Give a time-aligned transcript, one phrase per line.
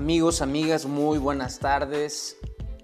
[0.00, 2.38] Amigos, amigas, muy buenas tardes.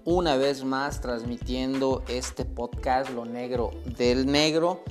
[0.05, 4.83] Una vez más transmitiendo este podcast Lo Negro del Negro.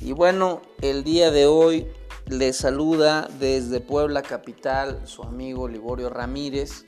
[0.00, 1.86] Y bueno, el día de hoy
[2.26, 6.84] les saluda desde Puebla Capital su amigo Liborio Ramírez.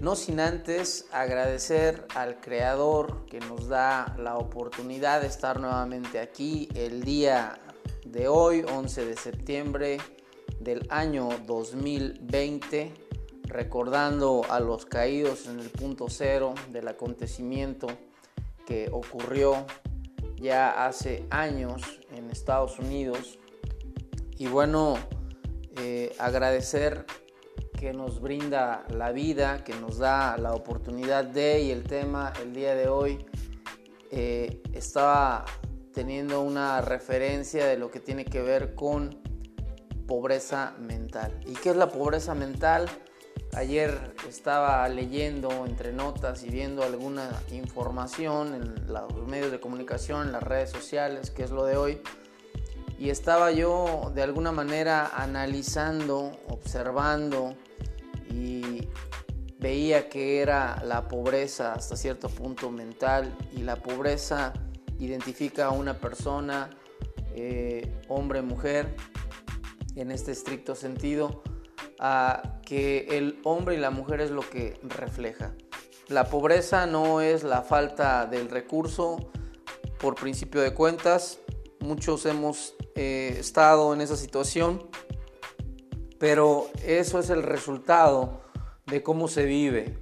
[0.00, 6.68] No sin antes agradecer al creador que nos da la oportunidad de estar nuevamente aquí
[6.74, 7.60] el día
[8.04, 9.98] de hoy, 11 de septiembre
[10.60, 12.92] del año 2020,
[13.46, 17.86] recordando a los caídos en el punto cero del acontecimiento
[18.66, 19.66] que ocurrió
[20.36, 23.38] ya hace años en Estados Unidos.
[24.36, 24.98] Y bueno,
[25.76, 27.06] eh, agradecer
[27.78, 32.52] que nos brinda la vida, que nos da la oportunidad de, y el tema el
[32.54, 33.24] día de hoy
[34.10, 35.44] eh, estaba
[35.92, 39.22] teniendo una referencia de lo que tiene que ver con
[40.06, 41.40] pobreza mental.
[41.46, 42.88] ¿Y qué es la pobreza mental?
[43.56, 50.32] Ayer estaba leyendo entre notas y viendo alguna información en los medios de comunicación, en
[50.32, 52.02] las redes sociales, que es lo de hoy,
[52.98, 57.56] y estaba yo de alguna manera analizando, observando
[58.28, 58.90] y
[59.58, 64.52] veía que era la pobreza hasta cierto punto mental y la pobreza
[64.98, 66.68] identifica a una persona,
[67.34, 68.94] eh, hombre, mujer,
[69.94, 71.42] en este estricto sentido,
[71.98, 75.54] a que el hombre y la mujer es lo que refleja.
[76.08, 79.30] La pobreza no es la falta del recurso
[79.98, 81.40] por principio de cuentas.
[81.80, 84.88] Muchos hemos eh, estado en esa situación,
[86.18, 88.40] pero eso es el resultado
[88.86, 89.98] de cómo se vive,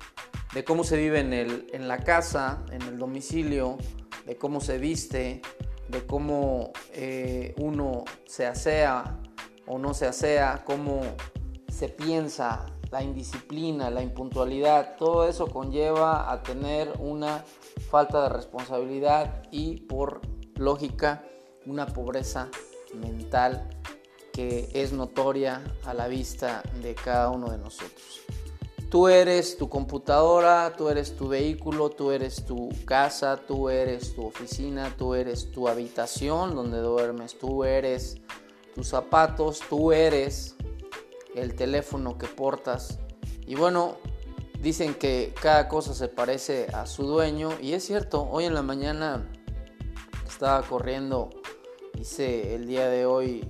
[0.52, 3.78] de cómo se vive en, el, en la casa, en el domicilio,
[4.26, 5.40] de cómo se viste,
[5.88, 9.18] de cómo eh, uno se asea,
[9.66, 11.00] o no se asea, cómo
[11.74, 17.44] se piensa, la indisciplina, la impuntualidad, todo eso conlleva a tener una
[17.90, 20.20] falta de responsabilidad y por
[20.54, 21.24] lógica
[21.66, 22.48] una pobreza
[22.94, 23.68] mental
[24.32, 28.20] que es notoria a la vista de cada uno de nosotros.
[28.88, 34.26] Tú eres tu computadora, tú eres tu vehículo, tú eres tu casa, tú eres tu
[34.26, 38.18] oficina, tú eres tu habitación donde duermes, tú eres
[38.76, 40.54] tus zapatos, tú eres
[41.34, 42.98] el teléfono que portas.
[43.46, 43.96] Y bueno,
[44.60, 48.62] dicen que cada cosa se parece a su dueño y es cierto, hoy en la
[48.62, 49.30] mañana
[50.26, 51.30] estaba corriendo,
[52.00, 53.48] hice el día de hoy,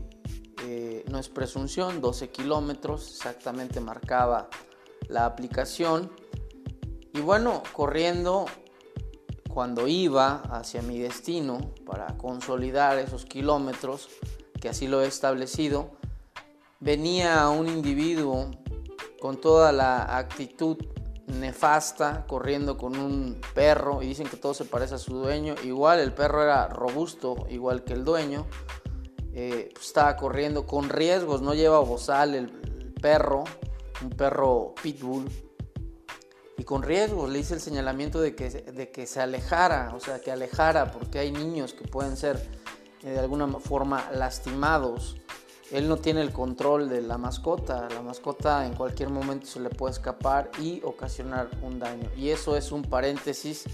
[0.65, 4.49] eh, no es presunción, 12 kilómetros, exactamente marcaba
[5.09, 6.11] la aplicación.
[7.13, 8.47] Y bueno, corriendo
[9.49, 14.09] cuando iba hacia mi destino para consolidar esos kilómetros,
[14.61, 15.93] que así lo he establecido,
[16.85, 18.51] venía un individuo
[19.19, 20.77] con toda la actitud
[21.27, 25.55] nefasta, corriendo con un perro y dicen que todo se parece a su dueño.
[25.65, 28.47] Igual el perro era robusto, igual que el dueño.
[29.33, 32.51] Eh, pues estaba corriendo con riesgos, no lleva bozal el,
[33.01, 33.45] perro,
[34.03, 35.29] un perro pitbull.
[36.59, 40.21] Y con riesgos le hice el señalamiento de que, de que se alejara, o sea,
[40.21, 42.47] que alejara, porque hay niños que pueden ser
[43.03, 45.17] eh, de alguna forma lastimados.
[45.75, 47.89] Él no tiene el control de la mascota.
[47.91, 52.09] La mascota en cualquier momento se le puede escapar y ocasionar un daño.
[52.17, 53.65] Y eso es un paréntesis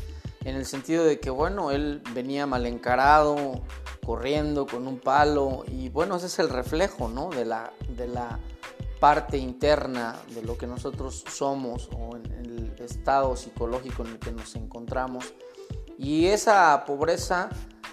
[0.43, 3.61] en el sentido de que, bueno, él venía mal encarado,
[4.03, 5.63] corriendo con un palo.
[5.69, 7.29] Y bueno, ese es el reflejo, ¿no?
[7.29, 8.39] De la, de la
[8.99, 14.33] parte interna de lo que nosotros somos o en el estado psicológico en el que
[14.33, 15.35] nos encontramos.
[15.99, 17.51] Y esa pobreza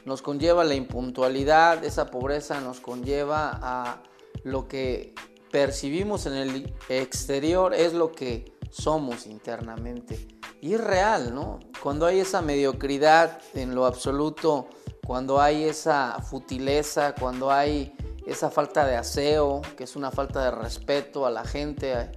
[0.07, 4.03] nos conlleva la impuntualidad, esa pobreza nos conlleva a
[4.43, 5.13] lo que
[5.51, 10.25] percibimos en el exterior es lo que somos internamente.
[10.61, 11.59] Y es real, ¿no?
[11.83, 14.69] Cuando hay esa mediocridad en lo absoluto,
[15.05, 17.93] cuando hay esa futileza, cuando hay
[18.25, 22.09] esa falta de aseo, que es una falta de respeto a la gente,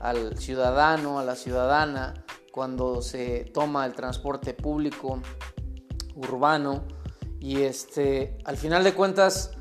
[0.00, 5.20] al ciudadano, a la ciudadana, cuando se toma el transporte público
[6.16, 6.95] urbano,
[7.46, 9.52] y este, al final de cuentas,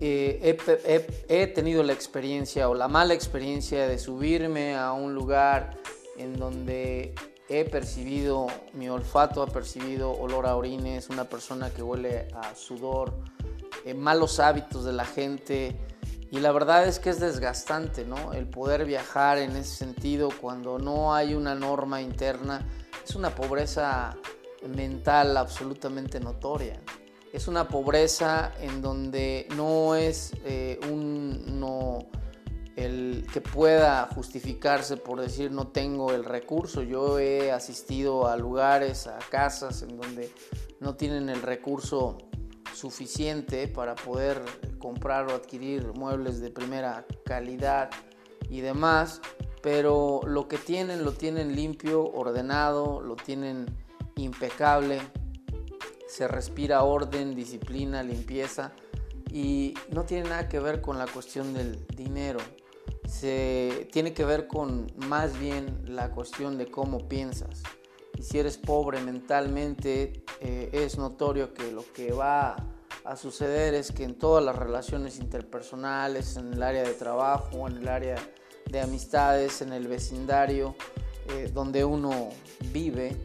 [0.00, 0.56] eh,
[1.28, 5.76] he, tenido la experiencia o la mala experiencia de subirme a un lugar
[6.16, 7.14] en donde
[7.50, 13.12] he percibido, mi olfato ha percibido olor a orines, una persona que huele a sudor,
[13.84, 15.78] eh, malos hábitos de la gente.
[16.30, 18.32] Y la verdad es que es desgastante, ¿no?
[18.32, 22.66] El poder viajar en ese sentido cuando no hay una norma interna
[23.04, 24.16] es una pobreza
[24.68, 26.80] mental absolutamente notoria.
[27.32, 31.44] Es una pobreza en donde no es eh, un,
[32.76, 36.82] el que pueda justificarse por decir no tengo el recurso.
[36.82, 40.30] Yo he asistido a lugares, a casas en donde
[40.80, 42.18] no tienen el recurso
[42.74, 44.42] suficiente para poder
[44.78, 47.90] comprar o adquirir muebles de primera calidad
[48.50, 49.22] y demás,
[49.62, 53.66] pero lo que tienen lo tienen limpio, ordenado, lo tienen
[54.16, 55.00] impecable,
[56.08, 58.72] se respira orden, disciplina, limpieza
[59.30, 62.40] y no tiene nada que ver con la cuestión del dinero
[63.06, 67.62] se tiene que ver con más bien la cuestión de cómo piensas.
[68.18, 72.56] Y si eres pobre mentalmente, eh, es notorio que lo que va
[73.04, 77.76] a suceder es que en todas las relaciones interpersonales, en el área de trabajo, en
[77.78, 78.16] el área
[78.70, 80.74] de amistades, en el vecindario
[81.28, 82.30] eh, donde uno
[82.72, 83.16] vive,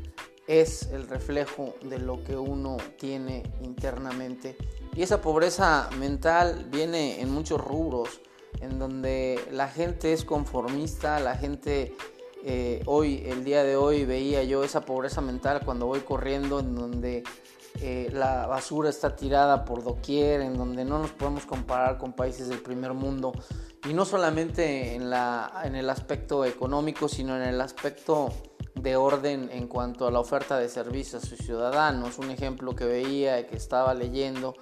[0.60, 4.58] es el reflejo de lo que uno tiene internamente.
[4.94, 8.20] Y esa pobreza mental viene en muchos rubros
[8.60, 11.96] en donde la gente es conformista, la gente
[12.44, 16.76] eh, hoy, el día de hoy veía yo esa pobreza mental cuando voy corriendo, en
[16.76, 17.24] donde
[17.80, 22.50] eh, la basura está tirada por doquier, en donde no nos podemos comparar con países
[22.50, 23.32] del primer mundo,
[23.88, 28.34] y no solamente en, la, en el aspecto económico, sino en el aspecto
[28.82, 32.18] de orden en cuanto a la oferta de servicios a sus ciudadanos.
[32.18, 34.56] Un ejemplo que veía, que estaba leyendo,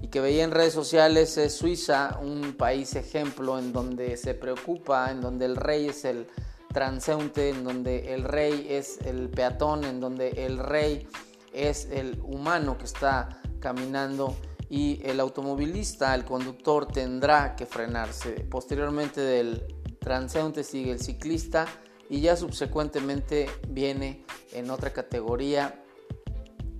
[0.00, 5.10] y que veía en redes sociales es Suiza, un país ejemplo en donde se preocupa,
[5.10, 6.26] en donde el rey es el
[6.72, 11.08] transeúnte, en donde el rey es el peatón, en donde el rey
[11.52, 14.36] es el humano que está caminando
[14.68, 18.32] y el automovilista, el conductor tendrá que frenarse.
[18.50, 19.64] Posteriormente del
[20.00, 21.66] transeúnte sigue el ciclista
[22.08, 25.82] y ya subsecuentemente viene en otra categoría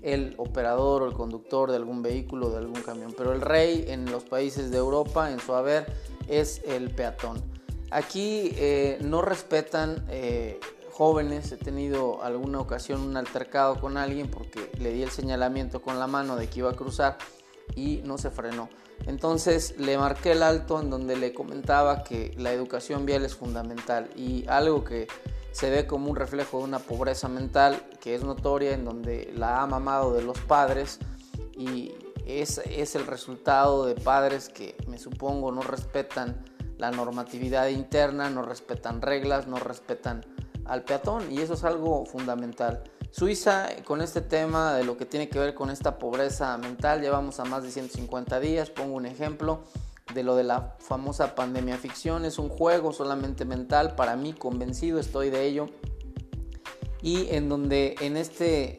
[0.03, 3.13] el operador o el conductor de algún vehículo, de algún camión.
[3.17, 5.87] Pero el rey en los países de Europa, en su haber,
[6.29, 7.43] es el peatón.
[7.91, 10.61] Aquí eh, no respetan eh,
[10.93, 11.51] jóvenes.
[11.53, 16.07] He tenido alguna ocasión un altercado con alguien porque le di el señalamiento con la
[16.07, 17.19] mano de que iba a cruzar
[17.75, 18.69] y no se frenó.
[19.07, 24.11] Entonces le marqué el alto en donde le comentaba que la educación vial es fundamental
[24.17, 25.07] y algo que
[25.53, 29.63] se ve como un reflejo de una pobreza mental que es notoria en donde la
[29.63, 30.99] ha mamado de los padres
[31.57, 31.93] y
[32.27, 36.45] es, es el resultado de padres que me supongo no respetan
[36.79, 40.25] la normatividad interna, no respetan reglas, no respetan
[40.65, 42.83] al peatón y eso es algo fundamental.
[43.11, 47.41] Suiza con este tema de lo que tiene que ver con esta pobreza mental, llevamos
[47.41, 49.63] a más de 150 días, pongo un ejemplo,
[50.15, 52.25] de lo de la famosa pandemia ficción.
[52.25, 55.67] Es un juego solamente mental, para mí convencido estoy de ello.
[57.03, 58.79] Y en donde en este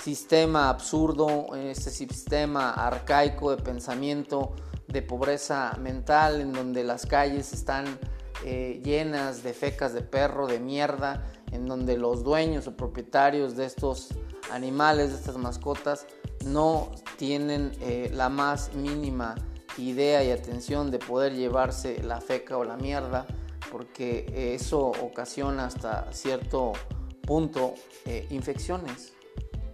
[0.00, 4.54] sistema absurdo, en este sistema arcaico de pensamiento,
[4.88, 7.98] de pobreza mental, en donde las calles están
[8.44, 13.64] eh, llenas de fecas de perro, de mierda, en donde los dueños o propietarios de
[13.64, 14.08] estos
[14.50, 16.06] animales, de estas mascotas,
[16.44, 19.36] no tienen eh, la más mínima
[19.78, 23.26] idea y atención de poder llevarse la feca o la mierda,
[23.72, 26.74] porque eso ocasiona hasta cierto
[27.22, 27.74] punto
[28.04, 29.14] eh, infecciones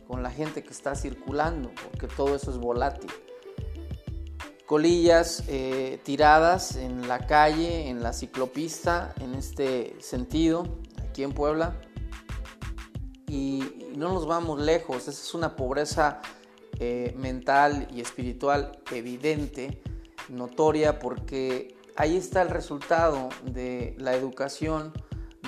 [0.06, 3.10] con la gente que está circulando, porque todo eso es volátil.
[4.66, 10.78] Colillas eh, tiradas en la calle, en la ciclopista, en este sentido,
[11.20, 11.76] aquí en Puebla.
[13.28, 13.62] Y
[13.94, 16.22] no nos vamos lejos, esa es una pobreza
[16.78, 19.82] eh, mental y espiritual evidente
[20.30, 24.92] notoria porque ahí está el resultado de la educación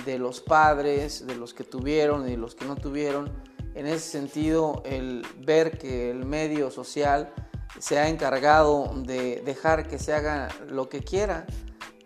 [0.05, 3.31] de los padres, de los que tuvieron y de los que no tuvieron.
[3.73, 7.33] En ese sentido, el ver que el medio social
[7.79, 11.47] se ha encargado de dejar que se haga lo que quiera.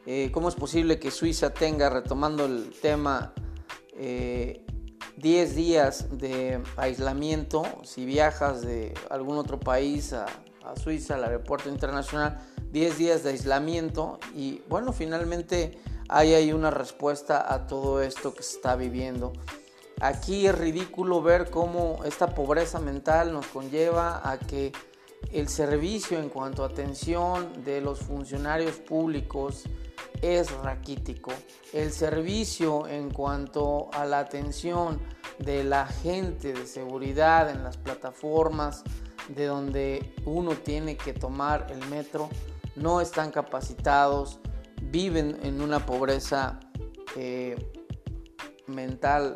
[0.10, 3.34] Eh, ¿Cómo es posible que Suiza tenga, retomando el tema,
[3.98, 10.28] 10 eh, días de aislamiento si viajas de algún otro país a,
[10.76, 12.40] Suiza, al aeropuerto internacional?
[12.72, 18.44] 10 días de aislamiento y bueno, finalmente hay ahí una respuesta a todo esto que
[18.44, 19.34] se está viviendo.
[20.00, 24.72] Aquí es ridículo ver cómo esta pobreza mental nos conlleva a que
[25.32, 29.64] el servicio en cuanto a atención de los funcionarios públicos
[30.22, 31.32] es raquítico.
[31.74, 35.00] El servicio en cuanto a la atención
[35.40, 38.84] de la gente de seguridad en las plataformas
[39.30, 42.30] de donde uno tiene que tomar el metro
[42.76, 44.40] no están capacitados,
[44.82, 46.60] viven en una pobreza
[47.16, 47.56] eh,
[48.68, 49.36] mental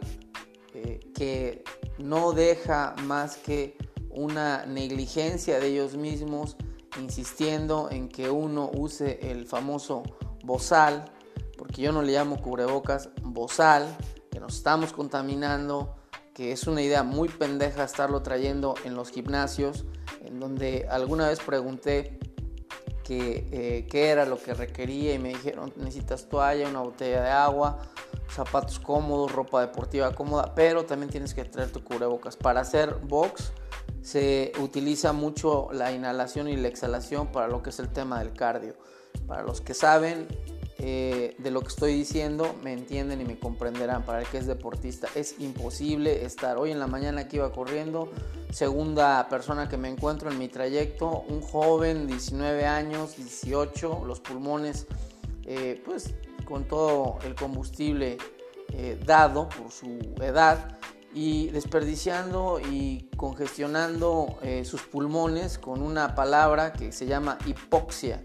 [0.73, 1.63] eh, que
[1.97, 3.77] no deja más que
[4.09, 6.55] una negligencia de ellos mismos,
[6.99, 10.03] insistiendo en que uno use el famoso
[10.43, 11.05] bozal,
[11.57, 13.97] porque yo no le llamo cubrebocas bozal,
[14.31, 15.95] que nos estamos contaminando,
[16.33, 19.85] que es una idea muy pendeja estarlo trayendo en los gimnasios,
[20.23, 22.19] en donde alguna vez pregunté
[23.13, 27.79] eh, qué era lo que requería y me dijeron necesitas toalla, una botella de agua,
[28.29, 32.37] zapatos cómodos, ropa deportiva cómoda, pero también tienes que traer tu cubrebocas.
[32.37, 33.51] Para hacer box
[34.01, 38.31] se utiliza mucho la inhalación y la exhalación para lo que es el tema del
[38.31, 38.75] cardio.
[39.27, 40.27] Para los que saben,
[40.83, 44.03] eh, de lo que estoy diciendo me entienden y me comprenderán.
[44.03, 46.57] Para el que es deportista es imposible estar.
[46.57, 48.09] Hoy en la mañana que iba corriendo,
[48.51, 54.87] segunda persona que me encuentro en mi trayecto, un joven, 19 años, 18, los pulmones,
[55.45, 56.15] eh, pues
[56.45, 58.17] con todo el combustible
[58.69, 60.79] eh, dado por su edad
[61.13, 68.23] y desperdiciando y congestionando sus pulmones con una palabra que se llama hipoxia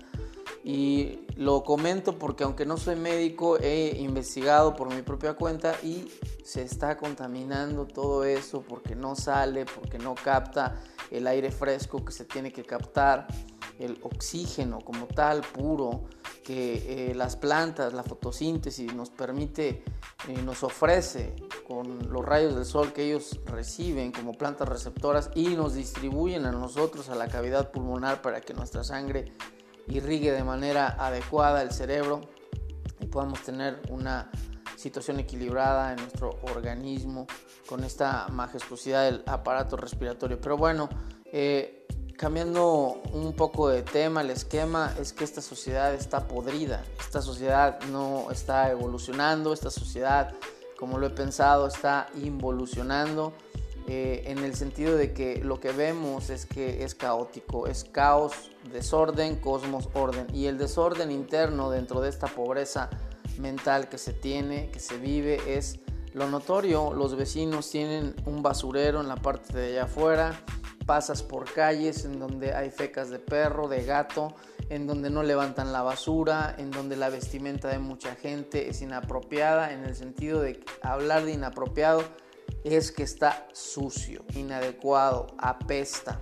[0.66, 6.10] y lo comento porque aunque no soy médico, he investigado por mi propia cuenta y
[6.44, 10.74] se está contaminando todo eso porque no sale, porque no capta
[11.12, 13.28] el aire fresco que se tiene que captar,
[13.78, 16.02] el oxígeno como tal, puro,
[16.42, 19.84] que eh, las plantas, la fotosíntesis nos permite,
[20.26, 25.54] eh, nos ofrece con los rayos del sol que ellos reciben como plantas receptoras y
[25.54, 29.32] nos distribuyen a nosotros, a la cavidad pulmonar para que nuestra sangre
[29.88, 32.20] irrigue de manera adecuada el cerebro
[33.00, 34.30] y podamos tener una
[34.76, 37.26] situación equilibrada en nuestro organismo
[37.66, 40.40] con esta majestuosidad del aparato respiratorio.
[40.40, 40.88] Pero bueno,
[41.32, 47.20] eh, cambiando un poco de tema, el esquema es que esta sociedad está podrida, esta
[47.22, 50.34] sociedad no está evolucionando, esta sociedad,
[50.78, 53.34] como lo he pensado, está involucionando
[53.88, 58.50] eh, en el sentido de que lo que vemos es que es caótico, es caos,
[58.72, 60.26] desorden, cosmos, orden.
[60.34, 62.90] Y el desorden interno dentro de esta pobreza
[63.38, 65.78] mental que se tiene, que se vive, es
[66.14, 66.92] lo notorio.
[66.94, 70.40] Los vecinos tienen un basurero en la parte de allá afuera,
[70.84, 74.34] pasas por calles en donde hay fecas de perro, de gato,
[74.68, 79.72] en donde no levantan la basura, en donde la vestimenta de mucha gente es inapropiada,
[79.72, 82.02] en el sentido de hablar de inapropiado
[82.66, 86.20] es que está sucio, inadecuado, apesta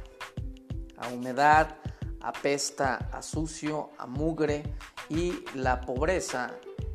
[0.98, 1.76] a humedad,
[2.20, 4.62] apesta a sucio, a mugre
[5.08, 6.54] y la pobreza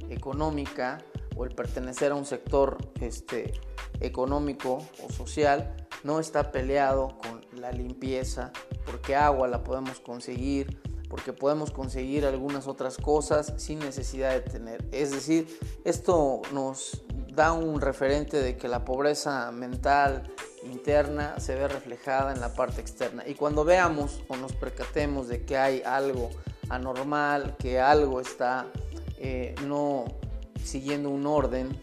[0.10, 1.00] económica
[1.36, 3.54] o el pertenecer a un sector este,
[4.02, 8.52] económico o social no está peleado con la limpieza,
[8.86, 10.80] porque agua la podemos conseguir,
[11.10, 14.86] porque podemos conseguir algunas otras cosas sin necesidad de tener.
[14.92, 17.04] Es decir, esto nos
[17.40, 20.30] da un referente de que la pobreza mental
[20.66, 23.24] interna se ve reflejada en la parte externa.
[23.26, 26.32] Y cuando veamos o nos percatemos de que hay algo
[26.68, 28.68] anormal, que algo está
[29.20, 30.04] eh, no
[30.62, 31.82] siguiendo un orden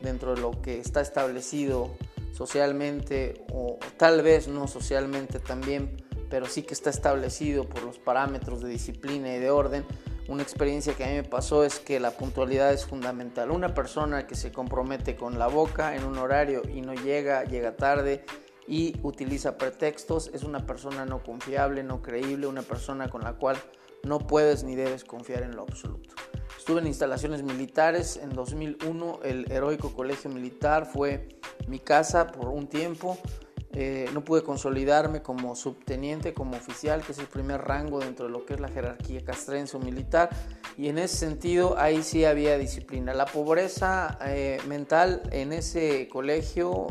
[0.00, 1.94] dentro de lo que está establecido
[2.32, 8.60] socialmente o tal vez no socialmente también, pero sí que está establecido por los parámetros
[8.60, 9.84] de disciplina y de orden,
[10.28, 13.50] una experiencia que a mí me pasó es que la puntualidad es fundamental.
[13.50, 17.76] Una persona que se compromete con la boca en un horario y no llega, llega
[17.76, 18.24] tarde
[18.66, 23.56] y utiliza pretextos, es una persona no confiable, no creíble, una persona con la cual
[24.02, 26.14] no puedes ni debes confiar en lo absoluto.
[26.58, 31.28] Estuve en instalaciones militares en 2001, el heroico colegio militar fue
[31.68, 33.18] mi casa por un tiempo.
[33.78, 38.32] Eh, no pude consolidarme como subteniente, como oficial, que es el primer rango dentro de
[38.32, 40.30] lo que es la jerarquía castrense militar,
[40.78, 43.12] y en ese sentido ahí sí había disciplina.
[43.12, 46.86] La pobreza eh, mental en ese colegio,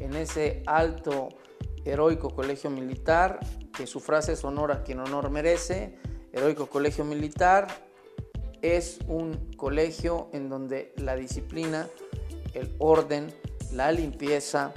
[0.00, 1.28] en ese alto,
[1.84, 3.38] heroico colegio militar,
[3.72, 5.94] que su frase es honor a quien honor merece,
[6.32, 7.68] heroico colegio militar,
[8.60, 11.86] es un colegio en donde la disciplina,
[12.54, 13.32] el orden,
[13.70, 14.74] la limpieza,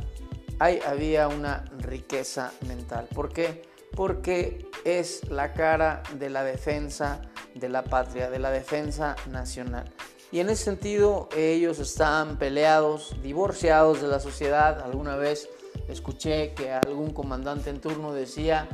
[0.60, 3.08] ahí había una riqueza mental.
[3.14, 3.64] ¿Por qué?
[3.96, 7.22] Porque es la cara de la defensa
[7.56, 9.92] de la patria, de la defensa nacional.
[10.32, 14.82] Y en ese sentido ellos están peleados, divorciados de la sociedad.
[14.82, 15.50] Alguna vez
[15.88, 18.68] escuché que algún comandante en turno decía,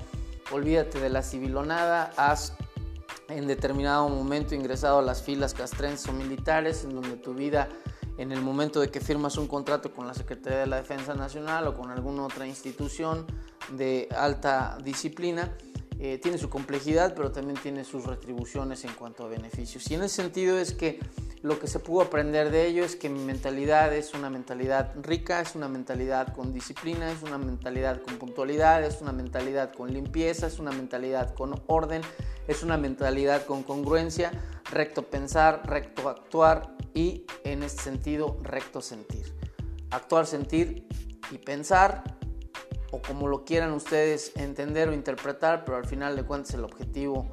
[0.52, 2.54] olvídate de la civilonada, has
[3.30, 7.70] en determinado momento ingresado a las filas castrenses o militares, en donde tu vida
[8.24, 11.68] en el momento de que firmas un contrato con la Secretaría de la Defensa Nacional
[11.68, 13.28] o con alguna otra institución
[13.74, 15.52] de alta disciplina,
[16.00, 19.92] eh, tiene su complejidad, pero también tiene sus retribuciones en cuanto a beneficios.
[19.92, 21.00] Y en ese sentido es que
[21.44, 25.42] lo que se pudo aprender de ello es que mi mentalidad es una mentalidad rica,
[25.42, 30.48] es una mentalidad con disciplina, es una mentalidad con puntualidad, es una mentalidad con limpieza,
[30.48, 32.02] es una mentalidad con orden,
[32.48, 34.32] es una mentalidad con congruencia,
[34.72, 39.36] recto pensar, recto actuar y en este sentido recto sentir.
[39.92, 40.88] Actuar, sentir
[41.30, 42.06] y pensar
[42.92, 47.28] o como lo quieran ustedes entender o interpretar, pero al final de cuentas el objetivo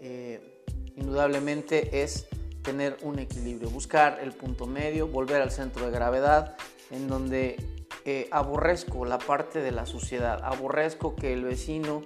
[0.00, 0.62] eh,
[0.96, 2.26] indudablemente es
[2.64, 6.56] tener un equilibrio, buscar el punto medio, volver al centro de gravedad,
[6.90, 7.56] en donde
[8.04, 12.02] eh, aborrezco la parte de la suciedad, aborrezco que el vecino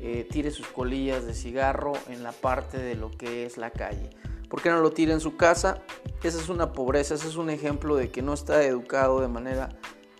[0.00, 4.10] eh, tire sus colillas de cigarro en la parte de lo que es la calle.
[4.48, 5.82] ¿Por qué no lo tira en su casa?
[6.22, 9.70] Esa es una pobreza, ese es un ejemplo de que no está educado de manera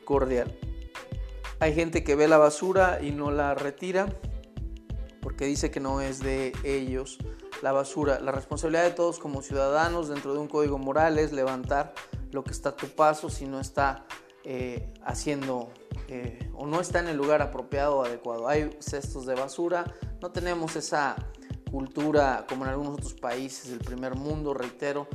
[0.04, 0.56] cordial.
[1.60, 4.08] Hay gente que ve la basura y no la retira
[5.20, 7.18] porque dice que no es de ellos
[7.62, 8.20] la basura.
[8.20, 11.94] La responsabilidad de todos como ciudadanos dentro de un código moral es levantar
[12.32, 14.04] lo que está a tu paso si no está
[14.44, 15.70] eh, haciendo
[16.08, 18.48] eh, o no está en el lugar apropiado o adecuado.
[18.48, 19.84] Hay cestos de basura,
[20.20, 21.16] no tenemos esa
[21.70, 25.06] cultura como en algunos otros países del primer mundo, reitero,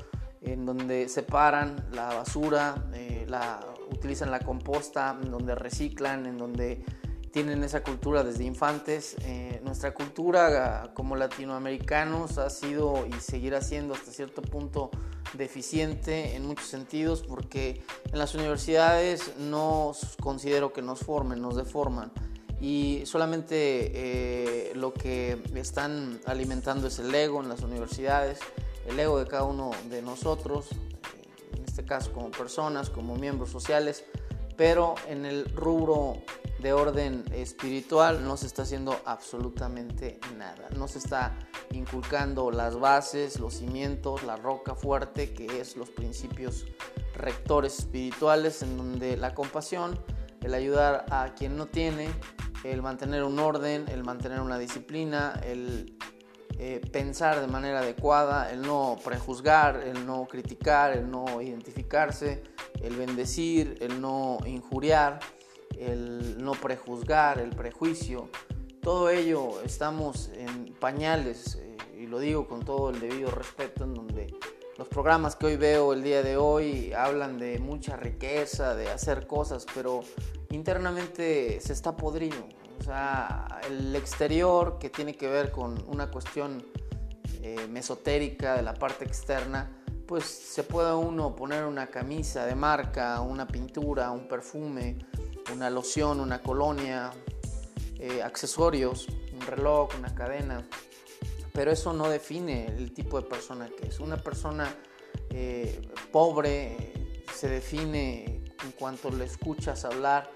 [0.41, 3.59] en donde separan la basura, eh, la,
[3.91, 6.85] utilizan la composta, en donde reciclan, en donde
[7.37, 9.15] tienen esa cultura desde infantes.
[9.21, 14.89] Eh, nuestra cultura como latinoamericanos ha sido y seguirá siendo hasta cierto punto
[15.33, 22.11] deficiente en muchos sentidos porque en las universidades no considero que nos formen, nos deforman
[22.59, 28.39] y solamente eh, lo que están alimentando es el ego en las universidades
[28.87, 30.69] el ego de cada uno de nosotros,
[31.55, 34.05] en este caso como personas, como miembros sociales,
[34.55, 36.23] pero en el rubro
[36.59, 40.69] de orden espiritual no se está haciendo absolutamente nada.
[40.75, 41.37] No se está
[41.71, 46.65] inculcando las bases, los cimientos, la roca fuerte, que es los principios
[47.15, 49.99] rectores espirituales, en donde la compasión,
[50.41, 52.09] el ayudar a quien no tiene,
[52.63, 55.95] el mantener un orden, el mantener una disciplina, el
[56.59, 62.41] eh, pensar de manera adecuada, el no prejuzgar, el no criticar, el no identificarse,
[62.81, 65.19] el bendecir, el no injuriar,
[65.79, 68.29] el no prejuzgar, el prejuicio.
[68.81, 73.93] Todo ello estamos en pañales, eh, y lo digo con todo el debido respeto, en
[73.93, 74.33] donde
[74.77, 79.25] los programas que hoy veo el día de hoy hablan de mucha riqueza, de hacer
[79.25, 80.01] cosas, pero
[80.51, 82.47] internamente se está podrido.
[82.79, 86.63] O sea, el exterior que tiene que ver con una cuestión
[87.41, 89.71] eh, mesotérica de la parte externa,
[90.05, 94.99] pues se puede uno poner una camisa de marca, una pintura, un perfume,
[95.53, 97.11] una loción, una colonia,
[97.99, 100.67] eh, accesorios, un reloj, una cadena,
[101.53, 103.99] pero eso no define el tipo de persona que es.
[103.99, 104.73] Una persona
[105.29, 105.81] eh,
[106.11, 106.93] pobre
[107.33, 110.29] se define en cuanto le escuchas hablar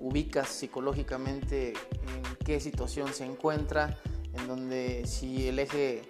[0.00, 3.98] ubicas psicológicamente en qué situación se encuentra,
[4.32, 6.02] en donde si el eje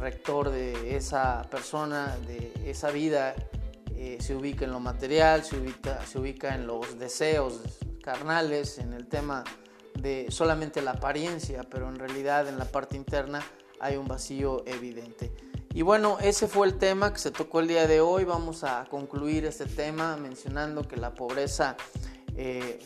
[0.00, 3.34] rector de esa persona, de esa vida,
[3.94, 7.60] eh, se ubica en lo material, se ubica, se ubica en los deseos
[8.02, 9.44] carnales, en el tema
[9.94, 13.42] de solamente la apariencia, pero en realidad en la parte interna
[13.80, 15.32] hay un vacío evidente.
[15.74, 18.24] Y bueno, ese fue el tema que se tocó el día de hoy.
[18.24, 21.76] Vamos a concluir este tema mencionando que la pobreza
[22.36, 22.78] eh,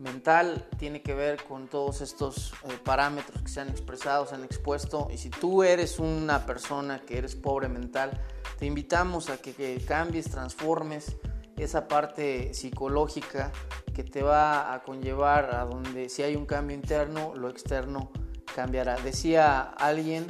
[0.00, 4.42] mental tiene que ver con todos estos eh, parámetros que se han expresado, se han
[4.42, 5.08] expuesto.
[5.12, 8.20] Y si tú eres una persona que eres pobre mental,
[8.58, 11.16] te invitamos a que, que cambies, transformes
[11.56, 13.52] esa parte psicológica
[13.96, 18.10] que te va a conllevar a donde si hay un cambio interno, lo externo
[18.54, 18.96] cambiará.
[18.96, 20.26] Decía alguien,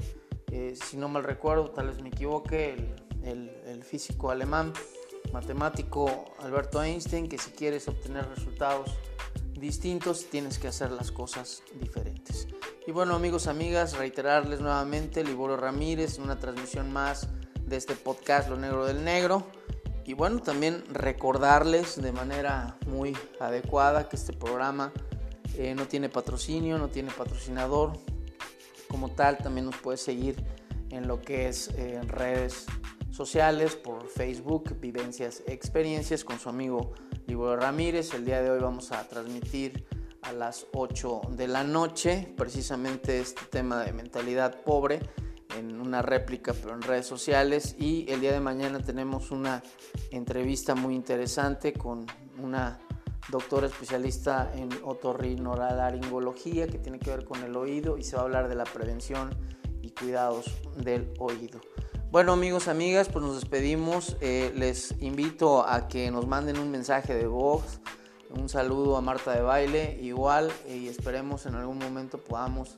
[0.52, 4.72] eh, si no mal recuerdo, tal vez me equivoque, el físico alemán,
[5.32, 8.96] matemático Alberto Einstein, que si quieres obtener resultados
[9.58, 12.46] distintos, tienes que hacer las cosas diferentes.
[12.86, 17.28] Y bueno amigos, amigas, reiterarles nuevamente, Liborio Ramírez, una transmisión más
[17.62, 19.44] de este podcast Lo Negro del Negro.
[20.06, 24.92] Y bueno, también recordarles de manera muy adecuada que este programa
[25.56, 27.92] eh, no tiene patrocinio, no tiene patrocinador.
[28.88, 30.36] Como tal, también nos puede seguir
[30.90, 32.66] en lo que es eh, redes
[33.10, 36.92] sociales por Facebook, Vivencias Experiencias con su amigo
[37.26, 38.14] Liborio Ramírez.
[38.14, 39.88] El día de hoy vamos a transmitir
[40.22, 45.00] a las 8 de la noche precisamente este tema de mentalidad pobre
[45.56, 49.62] en una réplica pero en redes sociales y el día de mañana tenemos una
[50.10, 52.06] entrevista muy interesante con
[52.38, 52.78] una
[53.28, 58.24] doctora especialista en otorrinolaringología que tiene que ver con el oído y se va a
[58.24, 59.30] hablar de la prevención
[59.82, 61.60] y cuidados del oído.
[62.10, 64.16] Bueno amigos, amigas, pues nos despedimos.
[64.20, 67.80] Eh, les invito a que nos manden un mensaje de voz,
[68.30, 72.76] un saludo a Marta de Baile, igual, y esperemos en algún momento podamos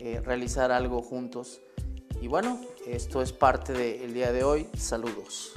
[0.00, 1.60] eh, realizar algo juntos.
[2.20, 4.68] Y bueno, esto es parte del día de hoy.
[4.76, 5.52] Saludos.